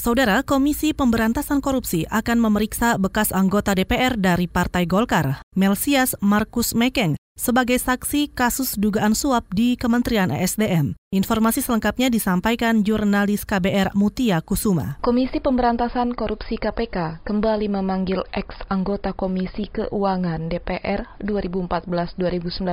Saudara, 0.00 0.40
Komisi 0.40 0.96
Pemberantasan 0.96 1.60
Korupsi 1.60 2.08
akan 2.08 2.40
memeriksa 2.40 2.96
bekas 2.96 3.36
anggota 3.36 3.76
DPR 3.76 4.16
dari 4.16 4.48
Partai 4.48 4.88
Golkar, 4.88 5.44
Melsias 5.52 6.16
Markus 6.24 6.72
Mekeng, 6.72 7.20
sebagai 7.36 7.76
saksi 7.76 8.32
kasus 8.32 8.80
dugaan 8.80 9.12
suap 9.12 9.52
di 9.52 9.76
Kementerian 9.76 10.32
ESDM. 10.32 10.96
Informasi 11.12 11.60
selengkapnya 11.60 12.08
disampaikan 12.08 12.80
jurnalis 12.80 13.44
KBR 13.44 13.92
Mutia 13.92 14.40
Kusuma. 14.40 14.96
Komisi 15.04 15.36
Pemberantasan 15.36 16.16
Korupsi 16.16 16.56
KPK 16.56 17.20
kembali 17.20 17.68
memanggil 17.68 18.24
ex-anggota 18.32 19.12
Komisi 19.12 19.68
Keuangan 19.68 20.48
DPR 20.48 21.12
2014-2019 21.20 22.64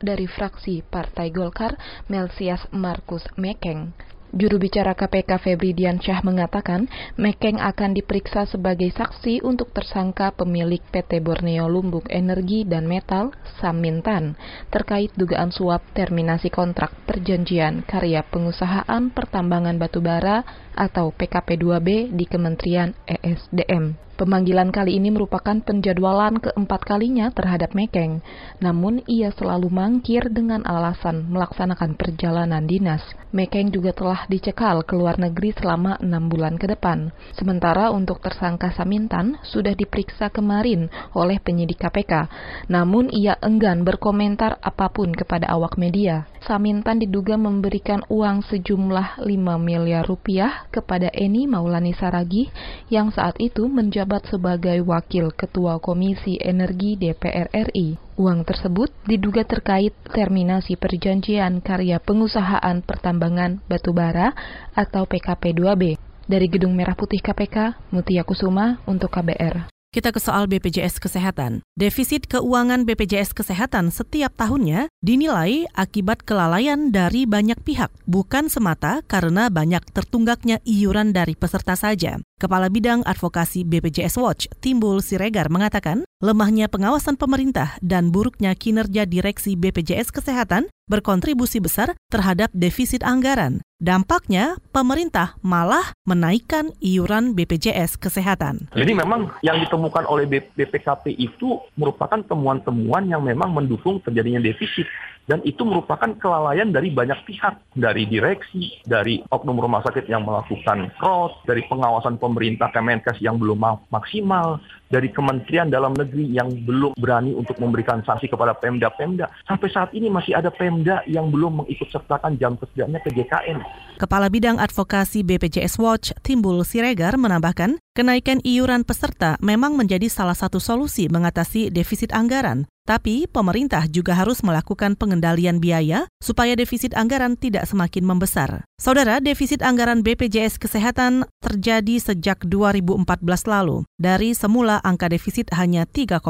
dari 0.00 0.24
fraksi 0.24 0.80
Partai 0.88 1.28
Golkar, 1.28 1.76
Melsias 2.08 2.64
Markus 2.72 3.28
Mekeng. 3.36 3.92
Juru 4.30 4.62
bicara 4.62 4.94
KPK 4.94 5.42
Febri 5.42 5.74
Diansyah 5.74 6.22
mengatakan, 6.22 6.86
Mekeng 7.18 7.58
akan 7.58 7.98
diperiksa 7.98 8.46
sebagai 8.46 8.86
saksi 8.94 9.42
untuk 9.42 9.74
tersangka 9.74 10.30
pemilik 10.30 10.78
PT 10.86 11.18
Borneo 11.18 11.66
Lumbung 11.66 12.06
Energi 12.06 12.62
dan 12.62 12.86
Metal, 12.86 13.34
Samintan, 13.58 14.38
terkait 14.70 15.10
dugaan 15.18 15.50
suap 15.50 15.82
terminasi 15.98 16.46
kontrak 16.46 16.94
perjanjian 17.10 17.82
karya 17.82 18.22
pengusahaan 18.22 19.10
pertambangan 19.10 19.74
batubara 19.82 20.46
atau 20.80 21.12
PKP2B 21.12 22.16
di 22.16 22.24
Kementerian 22.24 22.96
ESDM. 23.04 24.10
Pemanggilan 24.20 24.68
kali 24.68 25.00
ini 25.00 25.08
merupakan 25.08 25.56
penjadwalan 25.64 26.44
keempat 26.44 26.84
kalinya 26.84 27.32
terhadap 27.32 27.72
Mekeng, 27.72 28.20
namun 28.60 29.00
ia 29.08 29.32
selalu 29.32 29.72
mangkir 29.72 30.28
dengan 30.28 30.60
alasan 30.68 31.32
melaksanakan 31.32 31.96
perjalanan 31.96 32.68
dinas. 32.68 33.00
Mekeng 33.32 33.72
juga 33.72 33.96
telah 33.96 34.28
dicekal 34.28 34.84
ke 34.84 34.92
luar 34.92 35.16
negeri 35.16 35.56
selama 35.56 35.96
enam 36.04 36.28
bulan 36.28 36.60
ke 36.60 36.68
depan. 36.68 37.16
Sementara 37.32 37.88
untuk 37.96 38.20
tersangka 38.20 38.68
Samintan 38.76 39.40
sudah 39.40 39.72
diperiksa 39.72 40.28
kemarin 40.28 40.92
oleh 41.16 41.40
penyidik 41.40 41.80
KPK, 41.80 42.28
namun 42.68 43.08
ia 43.08 43.40
enggan 43.40 43.88
berkomentar 43.88 44.60
apa 44.60 44.92
pun 44.92 45.16
kepada 45.16 45.48
awak 45.48 45.80
media. 45.80 46.28
Samintan 46.44 47.00
diduga 47.00 47.40
memberikan 47.40 48.04
uang 48.12 48.44
sejumlah 48.44 49.24
5 49.24 49.32
miliar 49.56 50.04
rupiah 50.04 50.68
kepada 50.70 51.10
Eni 51.10 51.50
Maulani 51.50 51.90
Saragih 51.92 52.48
yang 52.88 53.10
saat 53.10 53.36
itu 53.42 53.66
menjabat 53.66 54.30
sebagai 54.30 54.78
Wakil 54.86 55.34
Ketua 55.34 55.82
Komisi 55.82 56.38
Energi 56.38 56.94
DPR 56.94 57.50
RI. 57.50 57.98
Uang 58.14 58.46
tersebut 58.46 58.94
diduga 59.04 59.42
terkait 59.42 59.92
terminasi 60.14 60.78
perjanjian 60.78 61.58
karya 61.58 61.98
pengusahaan 61.98 62.80
pertambangan 62.86 63.58
batubara 63.66 64.32
atau 64.72 65.04
PKP2B. 65.10 65.98
Dari 66.30 66.46
Gedung 66.46 66.78
Merah 66.78 66.94
Putih 66.94 67.18
KPK, 67.18 67.90
Mutia 67.90 68.22
Kusuma 68.22 68.78
untuk 68.86 69.10
KBR. 69.10 69.79
Kita 69.90 70.14
ke 70.14 70.22
soal 70.22 70.46
BPJS 70.46 71.02
Kesehatan. 71.02 71.66
Defisit 71.74 72.30
keuangan 72.30 72.86
BPJS 72.86 73.34
Kesehatan 73.34 73.90
setiap 73.90 74.30
tahunnya 74.38 74.86
dinilai 75.02 75.66
akibat 75.74 76.22
kelalaian 76.22 76.94
dari 76.94 77.26
banyak 77.26 77.58
pihak, 77.66 77.90
bukan 78.06 78.46
semata 78.46 79.02
karena 79.10 79.50
banyak 79.50 79.82
tertunggaknya 79.90 80.62
iuran 80.62 81.10
dari 81.10 81.34
peserta 81.34 81.74
saja. 81.74 82.22
Kepala 82.40 82.72
Bidang 82.72 83.04
Advokasi 83.04 83.68
BPJS 83.68 84.16
Watch, 84.16 84.48
Timbul 84.64 85.04
Siregar, 85.04 85.52
mengatakan 85.52 86.08
lemahnya 86.24 86.72
pengawasan 86.72 87.20
pemerintah 87.20 87.76
dan 87.84 88.08
buruknya 88.08 88.56
kinerja 88.56 89.04
direksi 89.04 89.60
BPJS 89.60 90.08
Kesehatan 90.08 90.72
berkontribusi 90.88 91.60
besar 91.60 91.92
terhadap 92.08 92.48
defisit 92.56 93.04
anggaran. 93.04 93.60
Dampaknya, 93.76 94.56
pemerintah 94.72 95.36
malah 95.44 95.92
menaikkan 96.08 96.72
iuran 96.80 97.36
BPJS 97.36 98.00
Kesehatan. 98.00 98.72
Jadi 98.72 98.92
memang 98.96 99.36
yang 99.44 99.60
ditemukan 99.60 100.08
oleh 100.08 100.24
BPKP 100.56 101.20
itu 101.20 101.60
merupakan 101.76 102.24
temuan-temuan 102.24 103.04
yang 103.04 103.20
memang 103.20 103.52
mendukung 103.52 104.00
terjadinya 104.00 104.40
defisit 104.40 104.88
dan 105.30 105.38
itu 105.46 105.62
merupakan 105.62 106.10
kelalaian 106.18 106.74
dari 106.74 106.90
banyak 106.90 107.22
pihak, 107.22 107.54
dari 107.78 108.02
direksi, 108.10 108.82
dari 108.82 109.22
oknum 109.30 109.62
rumah 109.62 109.78
sakit 109.86 110.10
yang 110.10 110.26
melakukan 110.26 110.90
fraud, 110.98 111.38
dari 111.46 111.62
pengawasan 111.70 112.18
pemerintah 112.18 112.66
Kemenkes 112.74 113.22
yang 113.22 113.38
belum 113.38 113.62
maksimal, 113.94 114.58
dari 114.90 115.08
Kementerian 115.14 115.70
Dalam 115.70 115.94
Negeri 115.94 116.34
yang 116.34 116.50
belum 116.66 116.98
berani 116.98 117.30
untuk 117.32 117.56
memberikan 117.62 118.02
sanksi 118.02 118.26
kepada 118.26 118.58
Pemda-Pemda. 118.58 119.30
Sampai 119.46 119.70
saat 119.70 119.94
ini 119.94 120.10
masih 120.10 120.34
ada 120.34 120.50
Pemda 120.50 121.06
yang 121.06 121.30
belum 121.30 121.62
mengikut 121.64 121.88
sertakan 121.94 122.34
jam 122.36 122.58
kerjanya 122.58 122.98
ke 122.98 123.14
JKN. 123.14 123.62
Kepala 124.02 124.26
Bidang 124.26 124.58
Advokasi 124.58 125.22
BPJS 125.22 125.78
Watch, 125.78 126.10
Timbul 126.26 126.66
Siregar, 126.66 127.14
menambahkan, 127.14 127.78
kenaikan 127.94 128.42
iuran 128.42 128.82
peserta 128.82 129.38
memang 129.38 129.78
menjadi 129.78 130.10
salah 130.10 130.34
satu 130.34 130.58
solusi 130.58 131.06
mengatasi 131.06 131.70
defisit 131.70 132.10
anggaran. 132.10 132.66
Tapi 132.88 133.30
pemerintah 133.30 133.86
juga 133.86 134.18
harus 134.18 134.42
melakukan 134.42 134.98
pengendalian 134.98 135.62
biaya 135.62 136.10
supaya 136.18 136.58
defisit 136.58 136.90
anggaran 136.98 137.38
tidak 137.38 137.68
semakin 137.68 138.02
membesar. 138.02 138.66
Saudara, 138.80 139.22
defisit 139.22 139.62
anggaran 139.62 140.02
BPJS 140.02 140.58
Kesehatan 140.58 141.28
terjadi 141.38 142.00
sejak 142.00 142.42
2014 142.48 143.20
lalu. 143.46 143.86
Dari 144.00 144.34
semula 144.34 144.79
angka 144.82 145.12
defisit 145.12 145.52
hanya 145.54 145.86
3,3 145.86 146.20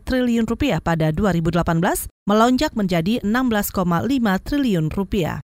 triliun 0.00 0.46
rupiah 0.46 0.80
pada 0.80 1.12
2018, 1.12 2.08
melonjak 2.28 2.72
menjadi 2.76 3.20
16,5 3.24 3.82
triliun 4.44 4.88
rupiah. 4.92 5.40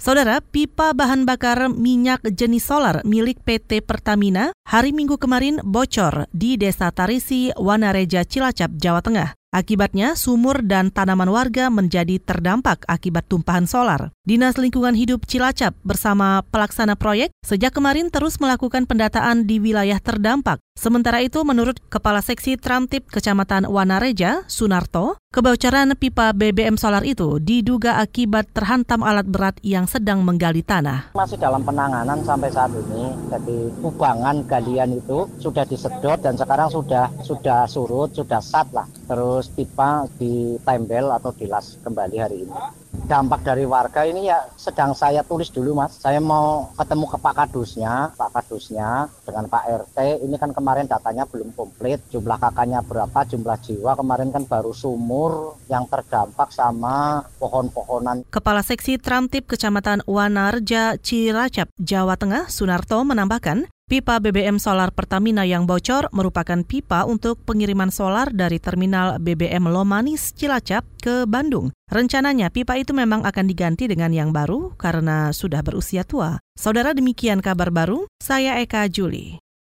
Saudara, 0.00 0.42
pipa 0.42 0.96
bahan 0.96 1.28
bakar 1.28 1.70
minyak 1.70 2.26
jenis 2.26 2.66
solar 2.66 3.06
milik 3.06 3.38
PT 3.46 3.86
Pertamina 3.86 4.50
hari 4.66 4.90
Minggu 4.90 5.14
kemarin 5.14 5.62
bocor 5.62 6.26
di 6.34 6.58
Desa 6.58 6.90
Tarisi, 6.90 7.54
Wanareja, 7.54 8.26
Cilacap, 8.26 8.74
Jawa 8.80 8.98
Tengah. 9.04 9.41
Akibatnya, 9.52 10.16
sumur 10.16 10.64
dan 10.64 10.88
tanaman 10.88 11.28
warga 11.28 11.68
menjadi 11.68 12.16
terdampak 12.16 12.88
akibat 12.88 13.28
tumpahan 13.28 13.68
solar. 13.68 14.08
Dinas 14.24 14.56
Lingkungan 14.56 14.96
Hidup 14.96 15.28
Cilacap 15.28 15.76
bersama 15.84 16.40
pelaksana 16.48 16.96
proyek 16.96 17.36
sejak 17.44 17.76
kemarin 17.76 18.08
terus 18.08 18.40
melakukan 18.40 18.88
pendataan 18.88 19.44
di 19.44 19.60
wilayah 19.60 20.00
terdampak. 20.00 20.56
Sementara 20.72 21.20
itu, 21.20 21.44
menurut 21.44 21.84
Kepala 21.92 22.24
Seksi 22.24 22.56
Tramtip 22.56 23.12
Kecamatan 23.12 23.68
Wanareja, 23.68 24.48
Sunarto, 24.48 25.20
kebocoran 25.32 25.96
pipa 25.96 26.36
BBM 26.36 26.76
solar 26.76 27.00
itu 27.08 27.40
diduga 27.40 27.96
akibat 28.04 28.52
terhantam 28.52 29.00
alat 29.00 29.24
berat 29.24 29.56
yang 29.64 29.88
sedang 29.88 30.20
menggali 30.20 30.60
tanah. 30.60 31.16
Masih 31.16 31.40
dalam 31.40 31.64
penanganan 31.64 32.20
sampai 32.20 32.52
saat 32.52 32.68
ini, 32.76 33.16
jadi 33.32 33.58
kubangan 33.80 34.44
galian 34.44 35.00
itu 35.00 35.24
sudah 35.40 35.64
disedot 35.64 36.20
dan 36.20 36.36
sekarang 36.36 36.68
sudah 36.68 37.08
sudah 37.24 37.64
surut, 37.64 38.12
sudah 38.12 38.44
sat 38.44 38.68
lah. 38.76 38.84
Terus 39.08 39.48
pipa 39.48 40.04
ditempel 40.20 41.08
atau 41.08 41.32
dilas 41.32 41.80
kembali 41.80 42.16
hari 42.20 42.44
ini 42.44 42.81
dampak 43.12 43.44
dari 43.44 43.68
warga 43.68 44.08
ini 44.08 44.32
ya 44.32 44.40
sedang 44.56 44.96
saya 44.96 45.20
tulis 45.20 45.52
dulu 45.52 45.76
mas. 45.76 46.00
Saya 46.00 46.16
mau 46.16 46.72
ketemu 46.80 47.04
ke 47.12 47.20
Pak 47.20 47.34
Kadusnya, 47.36 48.08
Pak 48.16 48.32
Kadusnya 48.32 49.04
dengan 49.28 49.44
Pak 49.52 49.64
RT. 49.68 50.24
Ini 50.24 50.36
kan 50.40 50.56
kemarin 50.56 50.88
datanya 50.88 51.28
belum 51.28 51.52
komplit. 51.52 52.00
Jumlah 52.08 52.40
kakaknya 52.40 52.80
berapa, 52.80 53.28
jumlah 53.28 53.60
jiwa. 53.60 53.92
Kemarin 54.00 54.32
kan 54.32 54.48
baru 54.48 54.72
sumur 54.72 55.60
yang 55.68 55.84
terdampak 55.92 56.48
sama 56.56 57.28
pohon-pohonan. 57.36 58.24
Kepala 58.32 58.64
Seksi 58.64 58.96
Tramtip 58.96 59.44
Kecamatan 59.44 60.00
Wanarja, 60.08 60.96
Cilacap, 60.96 61.68
Jawa 61.76 62.16
Tengah, 62.16 62.48
Sunarto 62.48 63.04
menambahkan, 63.04 63.68
Pipa 63.92 64.24
BBM 64.24 64.56
solar 64.56 64.88
Pertamina 64.88 65.44
yang 65.44 65.68
bocor 65.68 66.08
merupakan 66.16 66.64
pipa 66.64 67.04
untuk 67.04 67.44
pengiriman 67.44 67.92
solar 67.92 68.32
dari 68.32 68.56
terminal 68.56 69.20
BBM 69.20 69.68
Lomanis 69.68 70.32
Cilacap 70.32 70.80
ke 70.96 71.28
Bandung. 71.28 71.76
Rencananya 71.92 72.48
pipa 72.48 72.80
itu 72.80 72.96
memang 72.96 73.20
akan 73.28 73.44
diganti 73.44 73.84
dengan 73.92 74.08
yang 74.16 74.32
baru 74.32 74.72
karena 74.80 75.28
sudah 75.36 75.60
berusia 75.60 76.08
tua. 76.08 76.40
Saudara 76.56 76.96
demikian 76.96 77.44
kabar 77.44 77.68
baru, 77.68 78.08
saya 78.16 78.64
Eka 78.64 78.88
Juli. 78.88 79.41